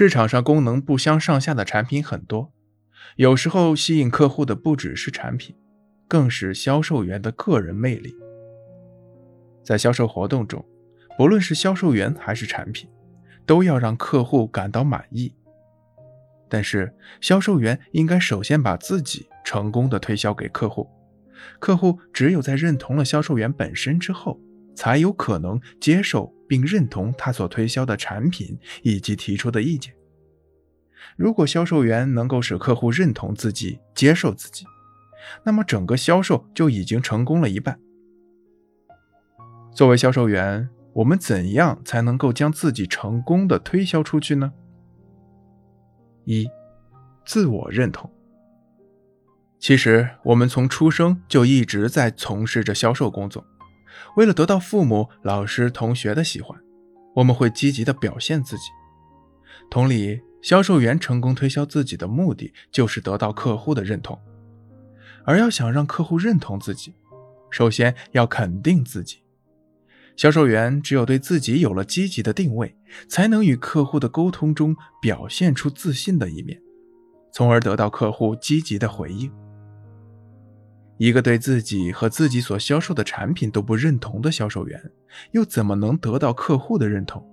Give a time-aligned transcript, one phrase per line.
[0.00, 2.54] 市场上功能不相上下的产品很多，
[3.16, 5.54] 有时候吸引客户的不只是产品，
[6.08, 8.16] 更是销售员的个人魅力。
[9.62, 10.64] 在销售活动中，
[11.18, 12.88] 不论是销售员还是产品，
[13.44, 15.34] 都要让客户感到满意。
[16.48, 20.88] 但是，销售员应该首先把自己成功的推销给客户，
[21.58, 24.40] 客户只有在认同了销售员本身之后，
[24.74, 29.94] 才有可能接受并认同他所推销的产品以及提出的意见。
[31.16, 34.64] 如果销售员能够使客户认同自己、接受自己，
[35.44, 37.78] 那么整个销售就已经成功了一半。
[39.72, 44.52] 作为销售员，我们怎样才能够将自己成功的推销出去呢？
[46.24, 46.48] 一，
[47.24, 48.10] 自我认同。
[49.60, 53.46] 其实，我们从出生就一直在从事着销售工作。
[54.16, 56.58] 为了得到父母、老师、同学的喜欢，
[57.14, 58.64] 我们会积极的表现自己。
[59.70, 64.18] 同理，销售员成功推销自己的目的就是得到客户的认同。
[65.24, 66.94] 而要想让客户认同自己，
[67.50, 69.18] 首先要肯定自己。
[70.16, 72.76] 销售员只有对自己有了积极的定位，
[73.08, 76.60] 才能与客户的沟通中表现出自信的一面，
[77.32, 79.30] 从而得到客户积极的回应。
[81.00, 84.78] 一个对自己和自己所销售的产品都不认同的销售员，
[85.30, 87.26] 又怎么能得到客户的认同？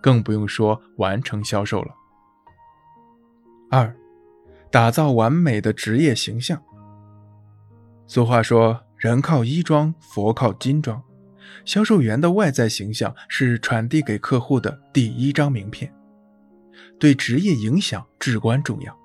[0.00, 1.92] 更不用说完成销售了。
[3.68, 3.96] 二，
[4.70, 6.62] 打造完美的职业形象。
[8.06, 11.02] 俗话说：“人靠衣装，佛靠金装。”
[11.66, 15.92] 销售员的外在形象是传递给客户的第一张名片，
[17.00, 18.96] 对职业影响至关重要。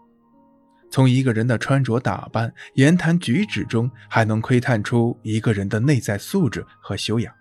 [0.91, 7.33] 从一个人的穿着打扮、言谈举止中，还能窥探出一个人的内在素质和修养。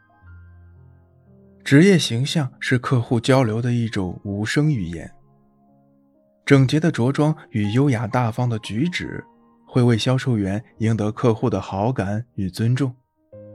[1.64, 5.10] 职业形象是客户交流的一种无声语言。
[6.46, 9.22] 整洁的着装与优雅大方的举止，
[9.66, 12.94] 会为销售员赢得客户的好感与尊重。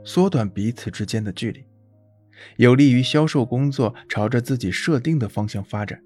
[0.04, 1.64] 缩短彼此之间的距离，
[2.56, 6.00] 有利于销售工作朝着自己设定的方向发展。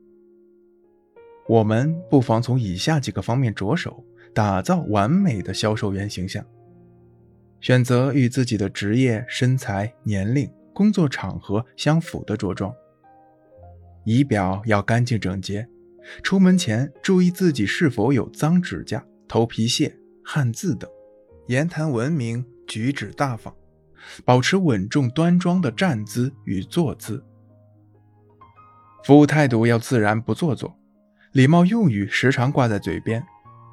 [1.48, 4.04] 我们不妨从以下几个方面着手，
[4.34, 6.44] 打造完美的销售员形象：
[7.60, 12.70] 选择与自己的职业、身材、年龄、工作场合相符的着装；
[14.04, 15.66] 仪表要干净整洁，
[16.22, 20.86] 出门前注意自己是否有脏指甲、头皮屑、汗渍等；
[21.46, 23.54] 言谈文明，举止大方。
[24.24, 27.24] 保持稳重端庄的站姿与坐姿，
[29.02, 30.77] 服务态度要自然不做作，
[31.32, 33.24] 礼貌用语时常挂在嘴边，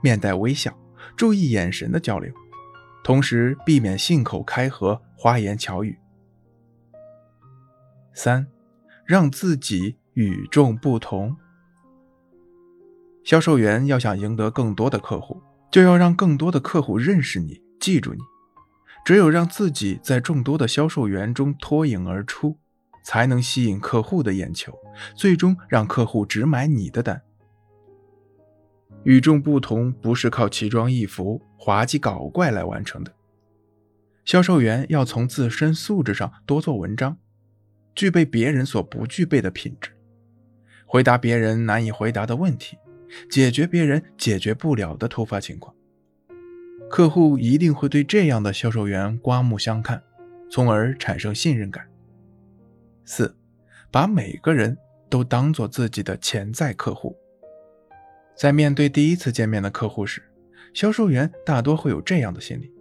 [0.01, 0.77] 面带微笑，
[1.15, 2.33] 注意眼神的交流，
[3.03, 5.97] 同时避免信口开河、花言巧语。
[8.13, 8.47] 三，
[9.05, 11.35] 让自己与众不同。
[13.23, 15.41] 销售员要想赢得更多的客户，
[15.71, 18.19] 就要让更多的客户认识你、记住你。
[19.05, 22.57] 只有让自己在众多的销售员中脱颖而出，
[23.03, 24.73] 才能吸引客户的眼球，
[25.15, 27.21] 最终让客户只买你的单。
[29.05, 33.13] 与众不同不是靠奇装异服、滑稽搞怪来完成的。
[34.25, 37.17] 销售员要从自身素质上多做文章，
[37.93, 39.91] 具备别人所不具备的品质，
[40.87, 42.77] 回答别人难以回答的问题，
[43.29, 45.75] 解决别人解决不了的突发情况。
[46.89, 50.01] 客户一定会对这样的销售员刮目相看，
[50.49, 51.87] 从而产生信任感。
[53.05, 53.35] 四，
[53.91, 54.75] 把每个人
[55.09, 57.15] 都当做自己的潜在客户。
[58.35, 60.21] 在面对第一次见面的客户时，
[60.73, 62.73] 销售员大多会有这样的心理：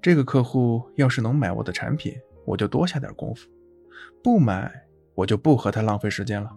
[0.00, 2.14] 这个客户要是能买我的产品，
[2.44, 3.48] 我就多下点功夫；
[4.22, 4.72] 不买，
[5.14, 6.50] 我就不和他浪费时间了。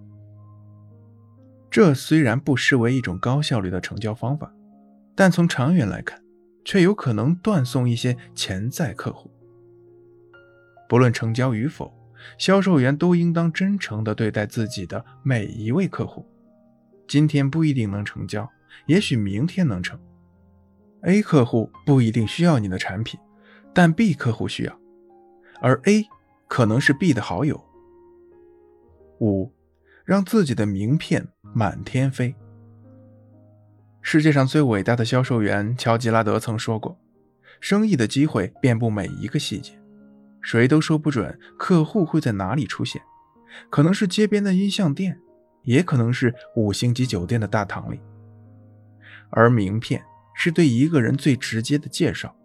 [1.72, 4.54] 这虽然不失为一种高效率的成交方法，
[5.16, 6.22] 但从长远来看，
[6.64, 9.32] 却有可能断送一些潜在客户。
[10.88, 11.92] 不论成交与否，
[12.38, 16.26] 销售员都应当真诚地对待自己的每一位客户。
[17.10, 18.48] 今天不一定能成交，
[18.86, 20.00] 也许明天能成。
[21.02, 23.20] A 客户不一定需要你的产品，
[23.74, 24.80] 但 B 客户需要，
[25.60, 26.06] 而 A
[26.48, 27.60] 可能是 B 的好友。
[29.22, 29.52] 五，
[30.06, 32.36] 让自己的名片满天飞。
[34.02, 37.00] 世界上最伟大的销售员乔吉拉德曾说过
[37.60, 39.74] ：“生意的机会遍布每一个细节，
[40.42, 43.02] 谁都说不准客户会在哪里出现，
[43.72, 45.20] 可能是街边的音像店，
[45.70, 48.00] 也可能是五星级酒店的大堂里。
[49.30, 52.36] 而名片是对一个人最直接的介绍，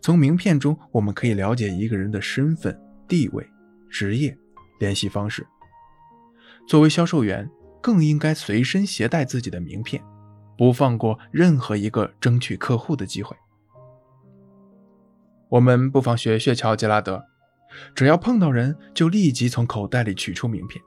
[0.00, 3.46] 从名片中我们可以了解一个人的身份、地位、
[3.90, 4.36] 职业、
[4.80, 5.46] 联系方式。
[6.66, 7.48] 作为销售员。”
[7.84, 10.02] 更应该随身携带自己的名片，
[10.56, 13.36] 不放过任何一个争取客户的机会。
[15.50, 17.22] 我们不妨学学乔杰拉德，
[17.94, 20.82] 只要碰到人，就立即从口袋里取出名片。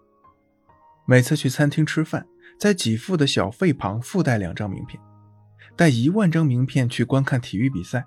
[1.09, 2.27] 每次去餐厅吃饭，
[2.59, 5.01] 在给付的小费旁附带两张名片，
[5.77, 8.03] 带一万张名片去观看体育比赛，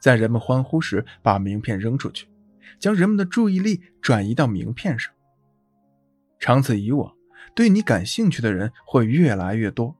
[0.00, 2.26] 在人们欢呼时把名片扔出去，
[2.78, 5.12] 将人们的注意力转移到名片上。
[6.40, 7.12] 长此以往，
[7.54, 9.94] 对你感兴趣的人会越来越多，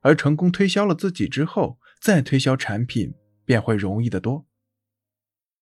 [0.00, 3.12] 而成功推销了自己之后，再推销产品
[3.44, 4.46] 便会容易得多。